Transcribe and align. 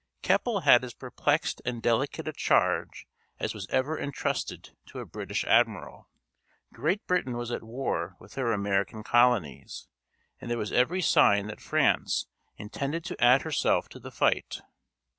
Keppel 0.23 0.61
had 0.61 0.83
as 0.83 0.95
perplexed 0.95 1.61
and 1.63 1.79
delicate 1.79 2.27
a 2.27 2.33
charge 2.33 3.05
as 3.39 3.53
was 3.53 3.67
ever 3.69 3.99
entrusted 3.99 4.75
to 4.87 4.97
a 4.97 5.05
British 5.05 5.43
admiral. 5.43 6.09
Great 6.73 7.05
Britain 7.05 7.37
was 7.37 7.51
at 7.51 7.61
war 7.61 8.15
with 8.19 8.33
her 8.33 8.51
American 8.51 9.03
colonies, 9.03 9.87
and 10.39 10.49
there 10.49 10.57
was 10.57 10.71
every 10.71 11.03
sign 11.03 11.45
that 11.45 11.61
France 11.61 12.25
intended 12.57 13.03
to 13.05 13.23
add 13.23 13.43
herself 13.43 13.87
to 13.89 13.99
the 13.99 14.09
fight. 14.09 14.61